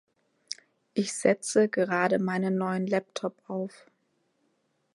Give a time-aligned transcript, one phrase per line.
[0.95, 3.85] Ich setze gerade meinen neuen Laptop auf.